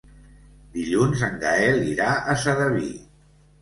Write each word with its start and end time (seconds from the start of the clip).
Dilluns 0.77 1.23
en 1.29 1.39
Gaël 1.45 1.87
irà 1.93 2.11
a 2.35 2.39
Sedaví. 2.49 2.95